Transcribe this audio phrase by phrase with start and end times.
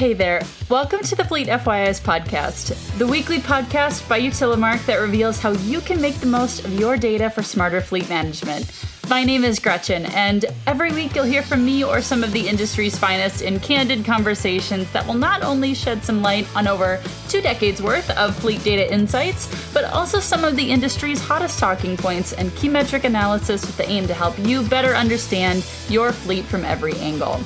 [0.00, 0.40] Hey there.
[0.70, 5.82] Welcome to the Fleet FYI's podcast, the weekly podcast by Utilimarc that reveals how you
[5.82, 8.72] can make the most of your data for smarter fleet management.
[9.10, 12.48] My name is Gretchen, and every week you'll hear from me or some of the
[12.48, 16.98] industry's finest in candid conversations that will not only shed some light on over
[17.28, 21.94] two decades worth of fleet data insights, but also some of the industry's hottest talking
[21.98, 26.46] points and key metric analysis with the aim to help you better understand your fleet
[26.46, 27.38] from every angle.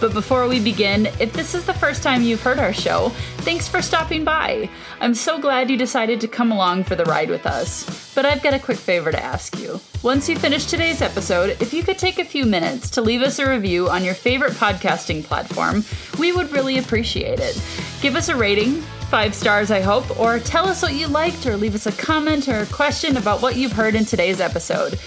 [0.00, 3.66] But before we begin, if this is the first time you've heard our show, thanks
[3.66, 4.68] for stopping by.
[5.00, 8.14] I'm so glad you decided to come along for the ride with us.
[8.14, 9.80] But I've got a quick favor to ask you.
[10.02, 13.38] Once you finish today's episode, if you could take a few minutes to leave us
[13.38, 15.84] a review on your favorite podcasting platform,
[16.18, 17.60] we would really appreciate it.
[18.02, 21.56] Give us a rating, five stars, I hope, or tell us what you liked, or
[21.56, 24.98] leave us a comment or a question about what you've heard in today's episode.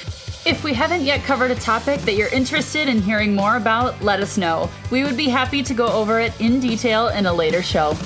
[0.45, 4.21] If we haven't yet covered a topic that you're interested in hearing more about, let
[4.21, 4.69] us know.
[4.89, 7.97] We would be happy to go over it in detail in a later show.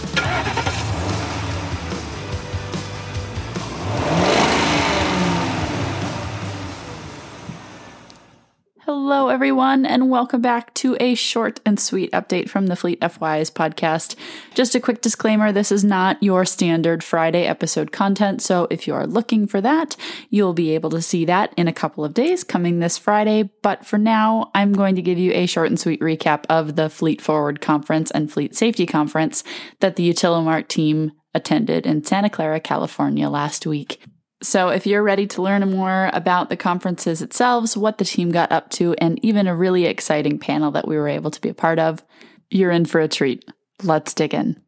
[8.86, 13.50] Hello, everyone, and welcome back to a short and sweet update from the Fleet FYIs
[13.50, 14.18] podcast.
[14.56, 18.94] Just a quick disclaimer this is not your standard Friday episode content, so if you
[18.94, 19.96] are looking for that,
[20.30, 23.50] you'll be able to see that in a couple of days coming this Friday.
[23.62, 26.90] But for now, I'm going to give you a short and sweet recap of the
[26.90, 29.46] Fleet Forward Conference and Fleet Safety Conference
[29.80, 34.04] that the Utilimarc team attended in Santa Clara, California last week.
[34.44, 38.52] So, if you're ready to learn more about the conferences itself, what the team got
[38.52, 41.54] up to, and even a really exciting panel that we were able to be a
[41.54, 42.04] part of,
[42.50, 43.46] you're in for a treat.
[43.82, 44.63] Let's dig in.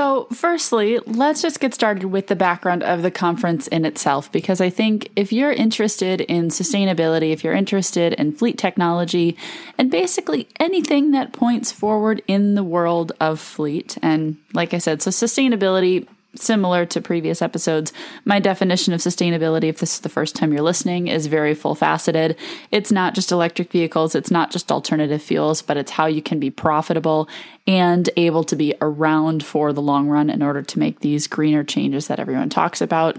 [0.00, 4.58] So, firstly, let's just get started with the background of the conference in itself, because
[4.58, 9.36] I think if you're interested in sustainability, if you're interested in fleet technology,
[9.76, 15.02] and basically anything that points forward in the world of fleet, and like I said,
[15.02, 17.92] so sustainability similar to previous episodes,
[18.24, 21.74] my definition of sustainability, if this is the first time you're listening, is very full
[21.74, 22.36] faceted.
[22.70, 26.38] It's not just electric vehicles, it's not just alternative fuels, but it's how you can
[26.38, 27.28] be profitable
[27.66, 31.64] and able to be around for the long run in order to make these greener
[31.64, 33.18] changes that everyone talks about.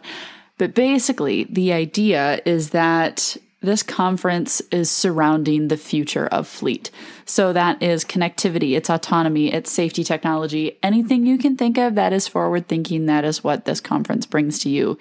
[0.57, 6.89] But basically, the idea is that this conference is surrounding the future of fleet.
[7.25, 12.11] So that is connectivity, it's autonomy, it's safety technology, anything you can think of that
[12.11, 14.97] is forward thinking, that is what this conference brings to you.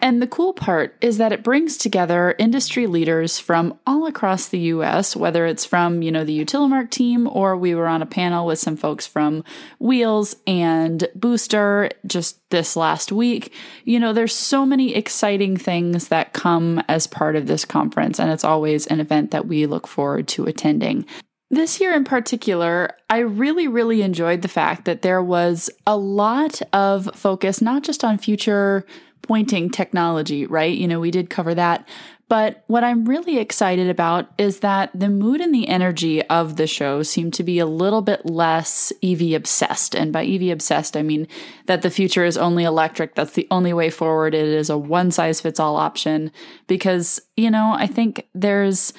[0.00, 4.58] And the cool part is that it brings together industry leaders from all across the
[4.58, 8.46] US, whether it's from, you know, the Utilimarc team or we were on a panel
[8.46, 9.42] with some folks from
[9.80, 13.52] Wheels and Booster just this last week.
[13.84, 18.30] You know, there's so many exciting things that come as part of this conference, and
[18.30, 21.06] it's always an event that we look forward to attending.
[21.50, 26.60] This year in particular, I really, really enjoyed the fact that there was a lot
[26.74, 28.84] of focus not just on future
[29.22, 30.76] pointing technology, right?
[30.76, 31.88] You know, we did cover that.
[32.28, 36.66] But what I'm really excited about is that the mood and the energy of the
[36.66, 39.94] show seem to be a little bit less EV obsessed.
[39.94, 41.26] And by EV obsessed, I mean
[41.66, 43.14] that the future is only electric.
[43.14, 44.34] That's the only way forward.
[44.34, 46.30] It is a one size fits all option
[46.66, 48.92] because, you know, I think there's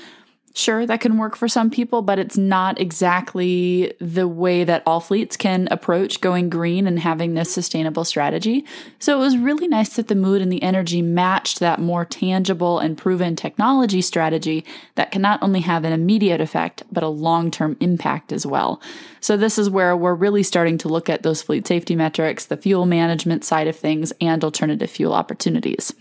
[0.56, 5.00] Sure, that can work for some people, but it's not exactly the way that all
[5.00, 8.66] fleets can approach going green and having this sustainable strategy.
[8.98, 12.80] So it was really nice that the mood and the energy matched that more tangible
[12.80, 14.66] and proven technology strategy
[14.96, 18.81] that can not only have an immediate effect, but a long term impact as well.
[19.22, 22.57] So this is where we're really starting to look at those fleet safety metrics, the
[22.57, 25.94] fuel management side of things, and alternative fuel opportunities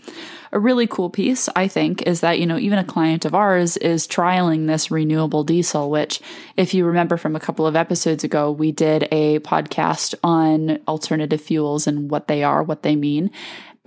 [0.51, 3.77] a really cool piece, I think, is that, you know, even a client of ours
[3.77, 6.21] is trialing this renewable diesel, which,
[6.57, 11.41] if you remember from a couple of episodes ago, we did a podcast on alternative
[11.41, 13.31] fuels and what they are, what they mean.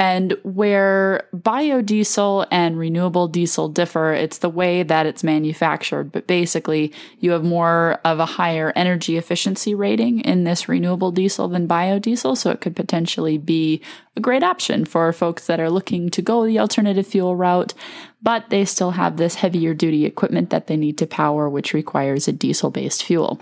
[0.03, 6.11] And where biodiesel and renewable diesel differ, it's the way that it's manufactured.
[6.11, 11.47] But basically, you have more of a higher energy efficiency rating in this renewable diesel
[11.47, 12.37] than biodiesel.
[12.37, 13.81] So it could potentially be
[14.17, 17.73] a great option for folks that are looking to go the alternative fuel route,
[18.21, 22.27] but they still have this heavier duty equipment that they need to power, which requires
[22.27, 23.41] a diesel based fuel.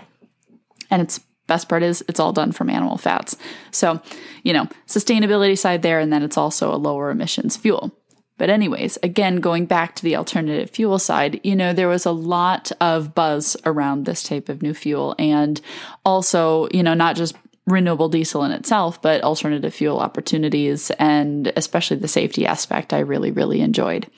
[0.91, 1.21] And it's
[1.51, 3.35] Best part is it's all done from animal fats.
[3.71, 4.01] So,
[4.43, 7.91] you know, sustainability side there, and then it's also a lower emissions fuel.
[8.37, 12.13] But, anyways, again, going back to the alternative fuel side, you know, there was a
[12.13, 15.13] lot of buzz around this type of new fuel.
[15.19, 15.59] And
[16.05, 17.35] also, you know, not just
[17.67, 23.31] renewable diesel in itself, but alternative fuel opportunities and especially the safety aspect I really,
[23.31, 24.09] really enjoyed.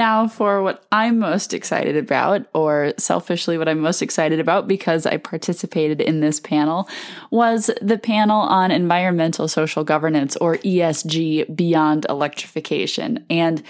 [0.00, 5.04] Now, for what I'm most excited about, or selfishly what I'm most excited about because
[5.04, 6.88] I participated in this panel,
[7.30, 13.26] was the panel on environmental social governance, or ESG, beyond electrification.
[13.28, 13.62] And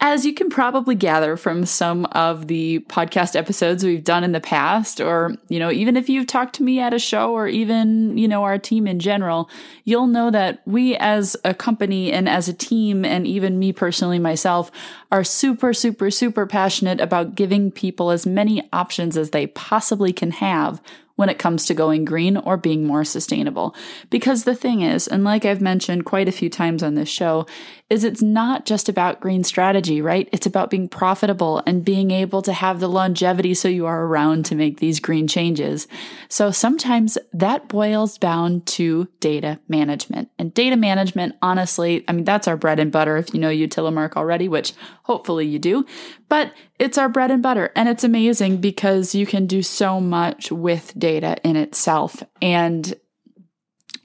[0.00, 4.40] as you can probably gather from some of the podcast episodes we've done in the
[4.40, 8.16] past, or, you know, even if you've talked to me at a show or even,
[8.16, 9.50] you know, our team in general,
[9.82, 14.20] you'll know that we as a company and as a team, and even me personally
[14.20, 14.70] myself,
[15.10, 20.30] are super, super, super passionate about giving people as many options as they possibly can
[20.30, 20.80] have
[21.18, 23.74] when it comes to going green or being more sustainable.
[24.08, 27.44] Because the thing is, and like I've mentioned quite a few times on this show,
[27.90, 30.28] is it's not just about green strategy, right?
[30.30, 34.44] It's about being profitable and being able to have the longevity so you are around
[34.46, 35.88] to make these green changes.
[36.28, 40.30] So sometimes that boils down to data management.
[40.38, 44.16] And data management, honestly, I mean, that's our bread and butter if you know Utilimarc
[44.16, 44.72] already, which
[45.02, 45.84] hopefully you do.
[46.28, 47.72] But it's our bread and butter.
[47.74, 52.22] And it's amazing because you can do so much with data in itself.
[52.42, 52.94] And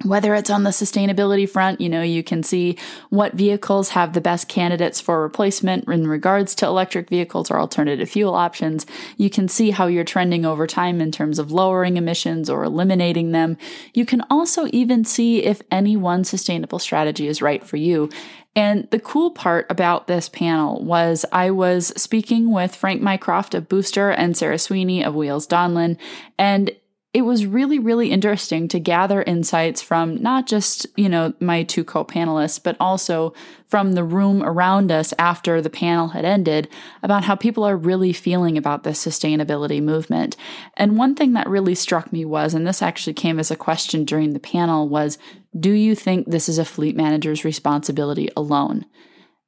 [0.03, 2.77] whether it's on the sustainability front, you know, you can see
[3.09, 8.09] what vehicles have the best candidates for replacement in regards to electric vehicles or alternative
[8.09, 8.85] fuel options.
[9.17, 13.31] You can see how you're trending over time in terms of lowering emissions or eliminating
[13.31, 13.57] them.
[13.93, 18.09] You can also even see if any one sustainable strategy is right for you.
[18.55, 23.67] And the cool part about this panel was I was speaking with Frank Mycroft of
[23.67, 25.97] Booster and Sarah Sweeney of Wheels Donlen,
[26.37, 26.71] and
[27.13, 31.83] it was really, really interesting to gather insights from not just, you know, my two
[31.83, 33.35] co-panelists, but also
[33.67, 36.67] from the room around us after the panel had ended
[37.03, 40.35] about how people are really feeling about this sustainability movement.
[40.75, 44.05] And one thing that really struck me was, and this actually came as a question
[44.05, 45.19] during the panel was,
[45.59, 48.85] do you think this is a fleet manager's responsibility alone?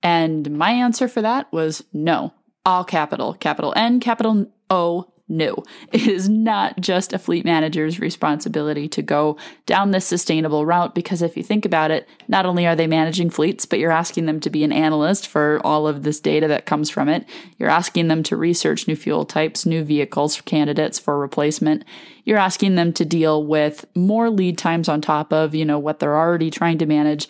[0.04, 2.32] And my answer for that was no.
[2.64, 8.88] All capital, capital N, capital O, no, it is not just a fleet manager's responsibility
[8.90, 12.76] to go down this sustainable route because if you think about it, not only are
[12.76, 16.20] they managing fleets, but you're asking them to be an analyst for all of this
[16.20, 17.26] data that comes from it.
[17.58, 21.84] You're asking them to research new fuel types, new vehicles, candidates for replacement.
[22.24, 26.00] You're asking them to deal with more lead times on top of, you know, what
[26.00, 27.28] they're already trying to manage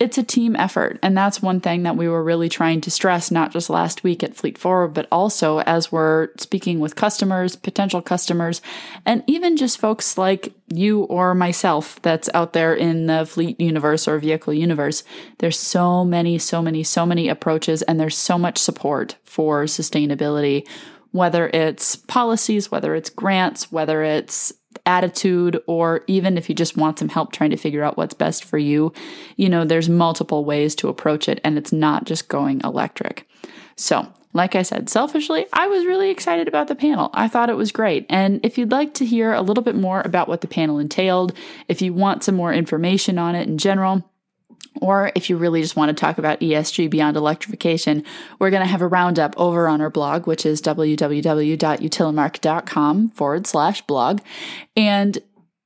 [0.00, 0.98] it's a team effort.
[1.02, 4.22] And that's one thing that we were really trying to stress, not just last week
[4.22, 8.62] at Fleet Forward, but also as we're speaking with customers, potential customers,
[9.04, 14.06] and even just folks like you or myself that's out there in the fleet universe
[14.06, 15.02] or vehicle universe.
[15.38, 20.66] There's so many, so many, so many approaches, and there's so much support for sustainability
[21.10, 24.52] whether it's policies, whether it's grants, whether it's
[24.88, 28.44] attitude, or even if you just want some help trying to figure out what's best
[28.44, 28.92] for you,
[29.36, 33.28] you know, there's multiple ways to approach it, and it's not just going electric.
[33.76, 37.10] So, like I said, selfishly, I was really excited about the panel.
[37.12, 38.06] I thought it was great.
[38.08, 41.32] And if you'd like to hear a little bit more about what the panel entailed,
[41.68, 44.08] if you want some more information on it in general,
[44.80, 48.02] or if you really just want to talk about ESG beyond electrification,
[48.38, 53.82] we're going to have a roundup over on our blog, which is www.utilimarc.com forward slash
[53.82, 54.20] blog.
[54.76, 55.18] And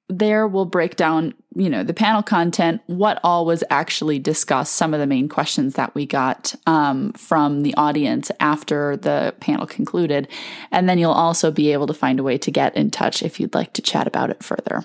[0.08, 4.94] there we'll break down, you know, the panel content, what all was actually discussed, some
[4.94, 10.28] of the main questions that we got um, from the audience after the panel concluded.
[10.70, 13.40] And then you'll also be able to find a way to get in touch if
[13.40, 14.84] you'd like to chat about it further.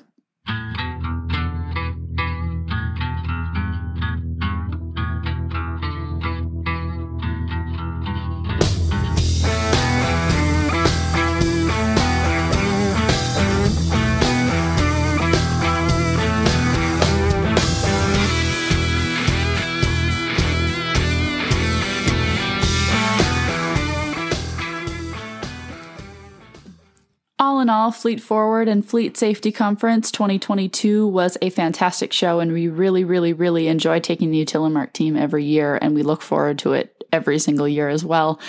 [27.58, 32.54] All in all, Fleet Forward and Fleet Safety Conference 2022 was a fantastic show, and
[32.54, 36.60] we really, really, really enjoy taking the Utilimarc team every year, and we look forward
[36.60, 38.40] to it every single year as well.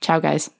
[0.00, 0.50] Ciao, guys.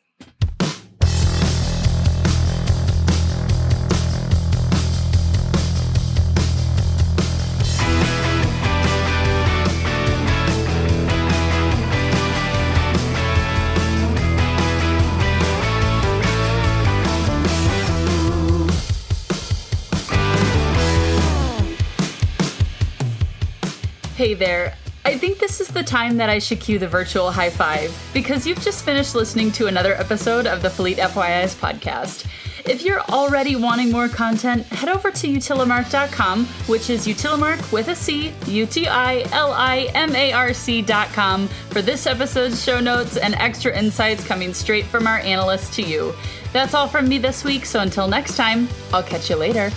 [24.17, 24.73] Hey there.
[25.05, 28.47] I think this is the time that I should cue the virtual high five because
[28.47, 32.27] you've just finished listening to another episode of the Fleet FYIs podcast.
[32.65, 37.95] If you're already wanting more content, head over to utilimarc.com, which is utilimarc with a
[37.95, 43.19] C, U T I L I M A R C.com, for this episode's show notes
[43.19, 46.15] and extra insights coming straight from our analysts to you.
[46.55, 49.71] That's all from me this week, so until next time, I'll catch you later.